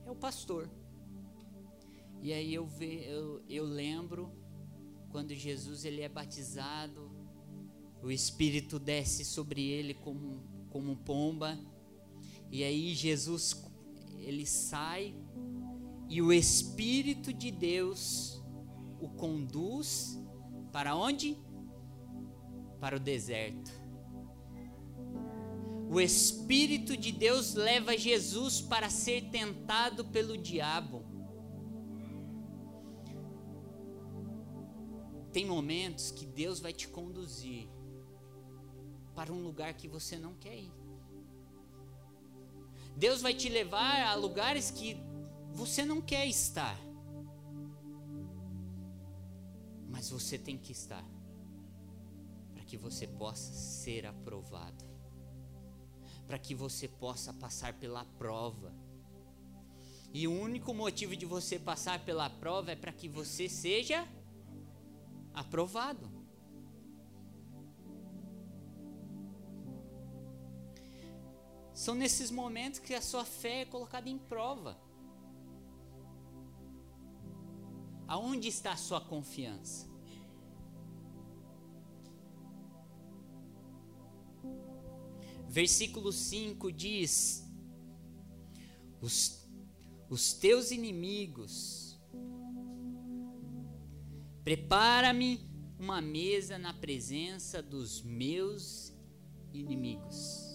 [0.06, 0.70] é o pastor.
[2.22, 4.34] E aí eu, ve, eu, eu lembro
[5.12, 7.10] quando Jesus ele é batizado,
[8.02, 11.58] o Espírito desce sobre ele como, como pomba,
[12.52, 13.64] e aí Jesus
[14.18, 15.16] ele sai
[16.08, 18.44] e o Espírito de Deus
[19.00, 20.20] o conduz
[20.72, 21.38] para onde?
[22.80, 23.72] para o deserto.
[25.90, 31.04] O Espírito de Deus leva Jesus para ser tentado pelo diabo.
[35.32, 37.68] Tem momentos que Deus vai te conduzir
[39.16, 40.79] para um lugar que você não quer ir.
[42.96, 44.98] Deus vai te levar a lugares que
[45.52, 46.78] você não quer estar.
[49.88, 51.04] Mas você tem que estar
[52.70, 54.86] que você possa ser aprovado,
[56.28, 58.72] para que você possa passar pela prova.
[60.14, 64.08] E o único motivo de você passar pela prova é para que você seja
[65.34, 66.19] aprovado.
[71.80, 74.78] São nesses momentos que a sua fé é colocada em prova.
[78.06, 79.88] Aonde está a sua confiança?
[85.48, 87.50] versículo 5 diz:
[89.00, 89.48] os,
[90.10, 91.98] os teus inimigos,
[94.44, 95.50] prepara-me
[95.80, 98.94] uma mesa na presença dos meus
[99.54, 100.49] inimigos.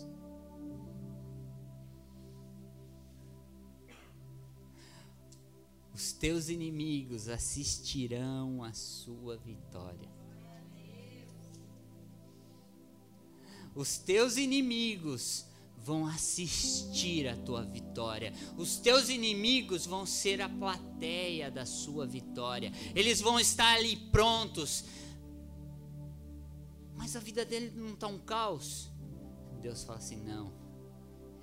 [5.94, 10.10] Os teus inimigos assistirão à sua vitória.
[13.74, 18.32] Os teus inimigos vão assistir a tua vitória.
[18.56, 22.72] Os teus inimigos vão ser a plateia da sua vitória.
[22.94, 24.84] Eles vão estar ali prontos.
[26.96, 28.90] Mas a vida dele não está um caos.
[29.60, 30.52] Deus fala assim: não,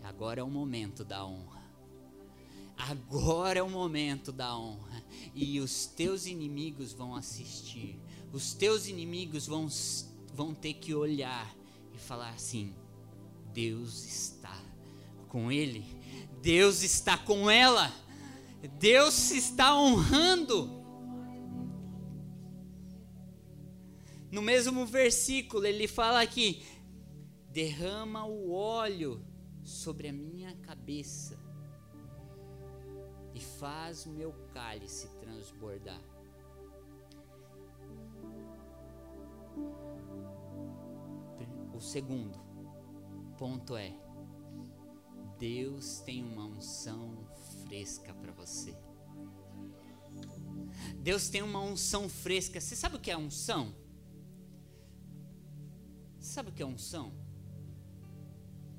[0.03, 1.60] agora é o momento da honra.
[2.89, 5.03] Agora é o momento da honra.
[5.33, 7.99] E os teus inimigos vão assistir.
[8.31, 9.67] Os teus inimigos vão,
[10.33, 11.61] vão ter que olhar
[12.01, 12.73] falar assim:
[13.53, 14.61] Deus está
[15.29, 15.85] com ele,
[16.41, 17.93] Deus está com ela,
[18.77, 20.81] Deus está honrando.
[24.29, 26.65] No mesmo versículo, ele fala aqui:
[27.49, 29.23] derrama o óleo
[29.63, 31.39] sobre a minha cabeça
[33.45, 36.01] faz meu cálice transbordar.
[41.73, 42.39] O segundo
[43.37, 43.91] ponto é:
[45.39, 47.17] Deus tem uma unção
[47.65, 48.77] fresca para você.
[50.99, 52.61] Deus tem uma unção fresca.
[52.61, 53.75] Você sabe o que é unção?
[56.19, 57.11] Você sabe o que é unção?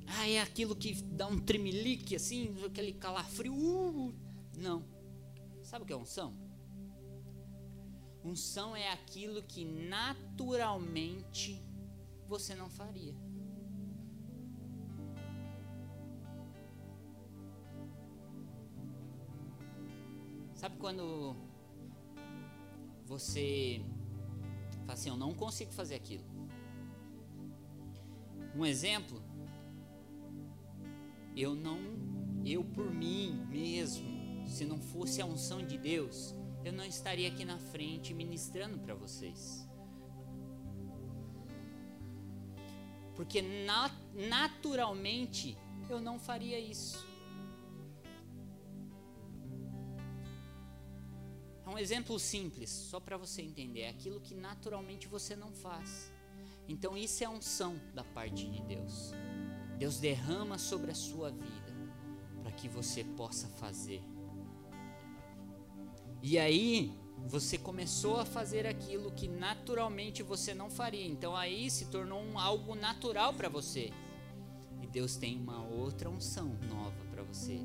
[0.07, 3.53] Ah, é aquilo que dá um tremelique assim, aquele calafrio.
[3.53, 4.15] Uh,
[4.63, 4.85] não.
[5.63, 6.35] Sabe o que é unção?
[8.25, 11.61] Unção é aquilo que naturalmente
[12.29, 13.15] você não faria.
[20.55, 21.35] Sabe quando
[23.05, 23.85] você
[24.83, 26.25] fala assim, eu não consigo fazer aquilo.
[28.55, 29.21] Um exemplo,
[31.37, 31.79] eu não,
[32.45, 34.12] eu por mim mesmo,
[34.53, 36.35] se não fosse a unção de Deus,
[36.65, 39.67] eu não estaria aqui na frente ministrando para vocês.
[43.17, 45.57] Porque nat naturalmente
[45.89, 47.07] eu não faria isso.
[51.65, 53.83] É um exemplo simples, só para você entender.
[53.83, 56.13] É aquilo que naturalmente você não faz.
[56.69, 59.13] Então isso é unção da parte de Deus.
[59.79, 61.73] Deus derrama sobre a sua vida
[62.43, 64.03] para que você possa fazer.
[66.23, 66.93] E aí,
[67.27, 71.07] você começou a fazer aquilo que naturalmente você não faria.
[71.07, 73.93] Então aí se tornou um, algo natural para você.
[74.81, 77.61] E Deus tem uma outra unção nova para você.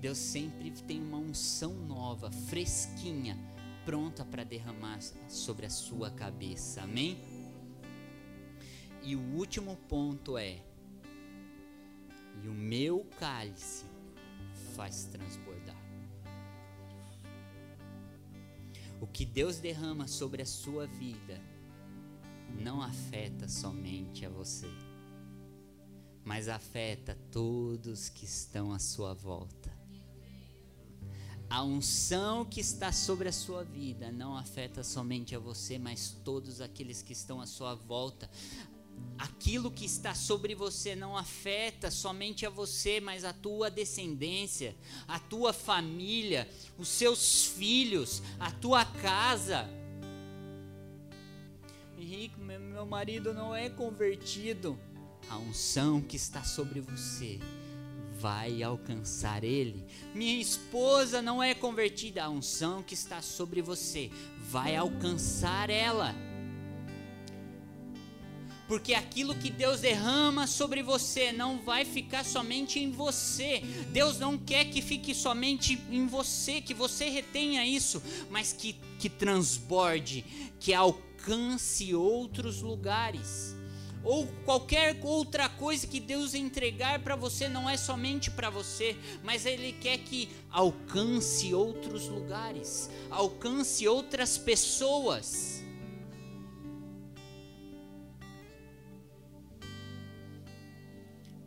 [0.00, 3.36] Deus sempre tem uma unção nova, fresquinha,
[3.84, 6.82] pronta para derramar sobre a sua cabeça.
[6.82, 7.18] Amém?
[9.02, 10.62] E o último ponto é:
[12.44, 13.84] e o meu cálice
[14.76, 15.47] faz transbordar.
[19.00, 21.40] O que Deus derrama sobre a sua vida
[22.60, 24.68] não afeta somente a você,
[26.24, 29.76] mas afeta todos que estão à sua volta.
[31.50, 36.60] A unção que está sobre a sua vida não afeta somente a você, mas todos
[36.60, 38.28] aqueles que estão à sua volta
[39.18, 44.76] aquilo que está sobre você não afeta somente a você, mas a tua descendência,
[45.06, 49.68] a tua família, os seus filhos, a tua casa.
[51.98, 54.78] Henrique, meu marido não é convertido.
[55.28, 57.38] A unção que está sobre você
[58.18, 59.84] vai alcançar ele.
[60.14, 62.24] Minha esposa não é convertida.
[62.24, 66.14] A unção que está sobre você vai alcançar ela
[68.68, 73.62] porque aquilo que Deus derrama sobre você não vai ficar somente em você.
[73.90, 79.08] Deus não quer que fique somente em você, que você retenha isso, mas que, que
[79.08, 80.22] transborde,
[80.60, 83.56] que alcance outros lugares.
[84.04, 89.44] Ou qualquer outra coisa que Deus entregar para você não é somente para você, mas
[89.44, 95.62] Ele quer que alcance outros lugares, alcance outras pessoas.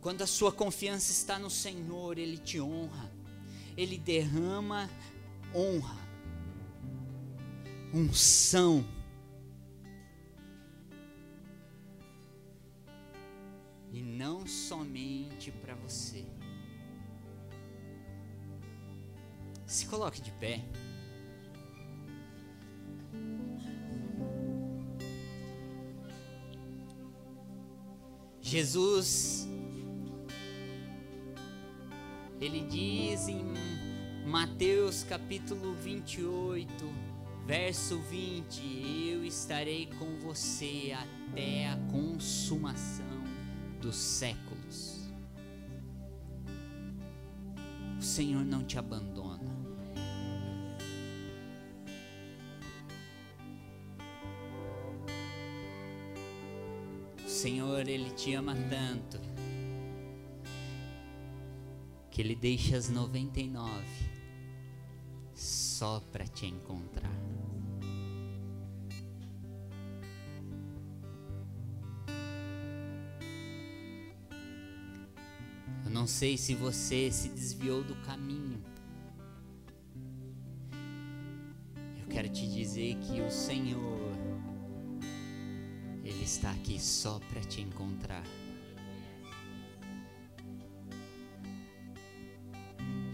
[0.02, 3.08] Quando a sua confiança está no Senhor, Ele te honra,
[3.76, 4.90] Ele derrama
[5.54, 5.96] honra,
[7.94, 8.84] unção.
[13.92, 16.26] E não somente para você.
[19.64, 20.64] Se coloque de pé.
[28.40, 29.51] Jesus
[32.42, 33.44] ele diz em
[34.26, 36.72] Mateus capítulo 28,
[37.46, 43.22] verso 20: Eu estarei com você até a consumação
[43.80, 45.08] dos séculos.
[47.96, 49.52] O Senhor não te abandona.
[57.24, 59.20] O Senhor, Ele te ama tanto
[62.12, 63.72] que ele deixa as 99
[65.34, 67.10] só para te encontrar.
[75.86, 78.62] Eu não sei se você se desviou do caminho.
[81.98, 84.12] Eu quero te dizer que o Senhor
[86.04, 88.22] ele está aqui só para te encontrar.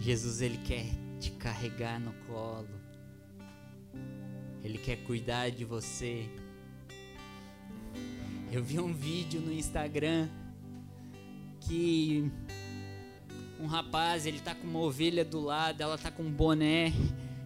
[0.09, 0.87] Jesus ele quer
[1.21, 2.81] te carregar no colo.
[4.65, 6.27] Ele quer cuidar de você.
[8.51, 10.27] Eu vi um vídeo no Instagram
[11.61, 12.33] que
[13.61, 16.91] um rapaz, ele tá com uma ovelha do lado, ela tá com um boné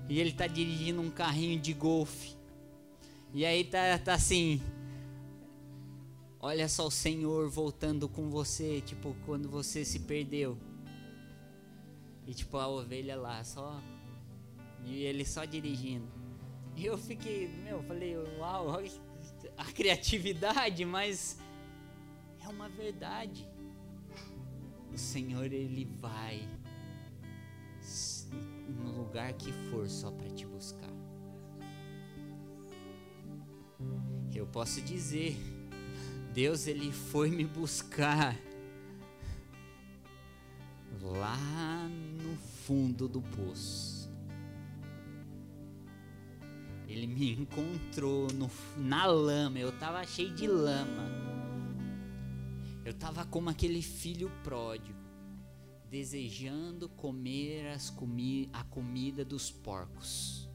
[0.09, 2.37] E ele tá dirigindo um carrinho de golfe.
[3.35, 4.63] E aí tá, tá assim.
[6.39, 10.57] Olha só o Senhor voltando com você, tipo, quando você se perdeu.
[12.27, 13.81] E tipo, a ovelha lá, só.
[14.85, 16.07] E ele só dirigindo.
[16.77, 18.81] E eu fiquei, meu, falei, uau,
[19.57, 21.39] a criatividade, mas
[22.41, 23.49] é uma verdade.
[24.93, 26.49] O Senhor, Ele vai
[28.68, 30.91] no lugar que for só para te buscar.
[34.35, 35.37] Eu posso dizer,
[36.33, 38.37] Deus ele foi me buscar
[41.01, 41.37] lá
[42.23, 44.11] no fundo do poço.
[46.87, 51.11] Ele me encontrou no, na lama, eu estava cheio de lama.
[52.85, 55.03] Eu estava como aquele filho pródigo
[55.93, 60.49] desejando comer as comi a comida dos porcos.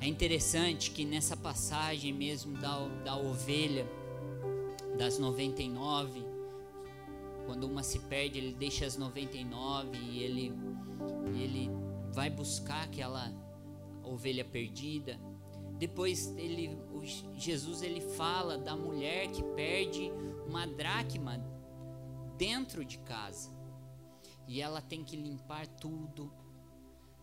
[0.00, 3.86] É interessante que nessa passagem mesmo da, da ovelha,
[4.98, 6.24] das 99,
[7.46, 10.52] quando uma se perde, ele deixa as 99 e ele,
[11.40, 11.70] ele
[12.12, 13.32] vai buscar aquela
[14.02, 15.18] ovelha perdida.
[15.78, 16.76] Depois ele,
[17.34, 20.10] Jesus ele fala da mulher que perde
[20.46, 21.38] uma dracma
[22.36, 23.56] dentro de casa.
[24.46, 26.32] E ela tem que limpar tudo.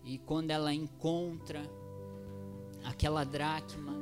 [0.03, 1.61] E quando ela encontra
[2.83, 3.93] aquela dracma,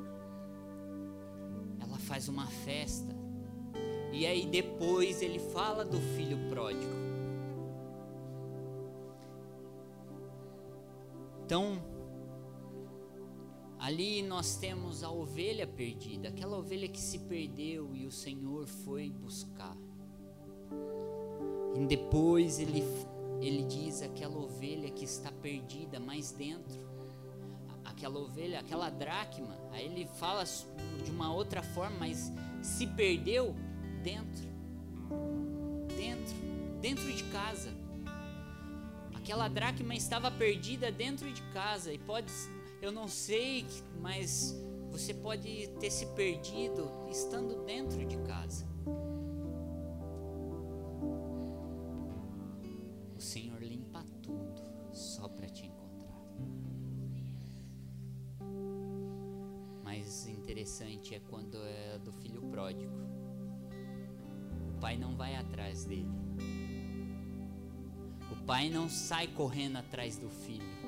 [1.79, 3.12] ela faz uma festa.
[4.13, 6.93] E aí depois ele fala do filho pródigo.
[11.43, 11.81] Então,
[13.83, 19.09] Ali nós temos a ovelha perdida, aquela ovelha que se perdeu e o Senhor foi
[19.09, 19.75] buscar.
[21.75, 22.81] E depois ele,
[23.41, 26.79] ele diz aquela ovelha que está perdida mais dentro,
[27.83, 29.53] aquela ovelha, aquela dracma.
[29.73, 30.45] Aí ele fala
[31.03, 33.53] de uma outra forma, mas se perdeu
[34.03, 34.45] dentro,
[35.95, 36.35] dentro,
[36.81, 37.73] dentro de casa.
[39.15, 42.31] Aquela dracma estava perdida dentro de casa e pode
[42.81, 43.65] eu não sei,
[44.01, 44.53] mas
[44.91, 48.72] você pode ter se perdido estando dentro de casa.
[68.93, 70.83] Sai correndo atrás do filho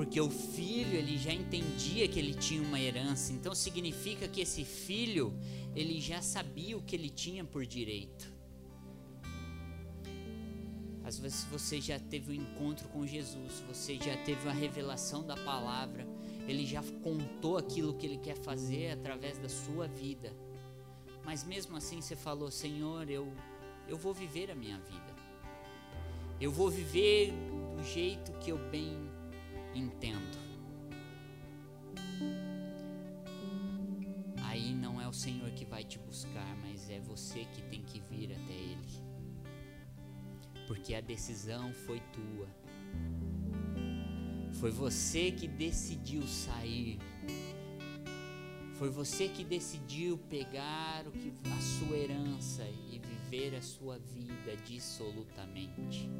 [0.00, 4.64] porque o filho ele já entendia que ele tinha uma herança, então significa que esse
[4.64, 5.38] filho
[5.76, 8.32] ele já sabia o que ele tinha por direito.
[11.04, 15.36] Às vezes você já teve um encontro com Jesus, você já teve uma revelação da
[15.36, 16.08] palavra,
[16.48, 20.34] ele já contou aquilo que ele quer fazer através da sua vida.
[21.26, 23.30] Mas mesmo assim você falou: Senhor, eu,
[23.86, 25.09] eu vou viver a minha vida.
[26.40, 27.34] Eu vou viver
[27.76, 28.96] do jeito que eu bem
[29.74, 30.38] entendo.
[34.44, 38.00] Aí não é o Senhor que vai te buscar, mas é você que tem que
[38.00, 38.88] vir até Ele.
[40.66, 42.48] Porque a decisão foi tua.
[44.54, 46.98] Foi você que decidiu sair.
[48.78, 52.98] Foi você que decidiu pegar o que a sua herança e
[53.30, 56.10] viver a sua vida dissolutamente.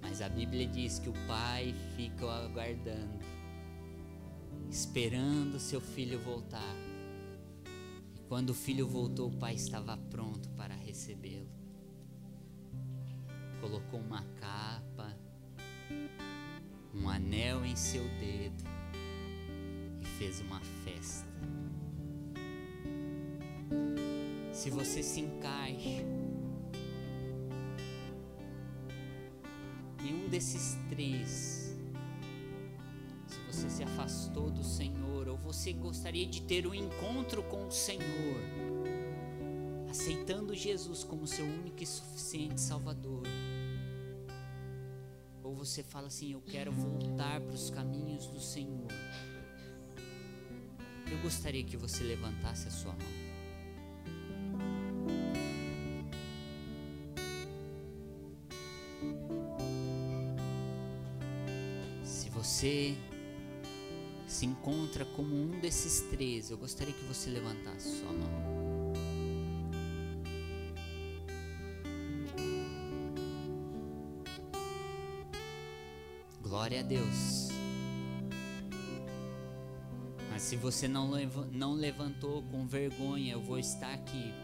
[0.00, 3.18] Mas a Bíblia diz que o pai fica aguardando,
[4.70, 6.76] esperando seu filho voltar.
[8.14, 11.50] E quando o filho voltou, o pai estava pronto para recebê-lo.
[13.60, 15.18] Colocou uma capa,
[16.94, 18.62] um anel em seu dedo
[20.00, 21.25] e fez uma festa.
[24.66, 26.04] Se você se encaixa
[30.02, 31.72] nenhum desses três,
[33.28, 37.70] se você se afastou do Senhor ou você gostaria de ter um encontro com o
[37.70, 38.40] Senhor,
[39.88, 43.22] aceitando Jesus como seu único e suficiente Salvador,
[45.44, 48.90] ou você fala assim: Eu quero voltar para os caminhos do Senhor.
[51.08, 53.25] Eu gostaria que você levantasse a sua mão.
[64.36, 68.92] se encontra como um desses três, eu gostaria que você levantasse sua mão.
[76.42, 77.48] Glória a Deus.
[80.30, 81.12] Mas se você não,
[81.50, 84.34] não levantou com vergonha, eu vou estar aqui